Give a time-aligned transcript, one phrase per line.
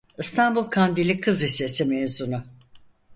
[0.17, 2.43] İstanbul Kandilli Kız Lisesi mezunu.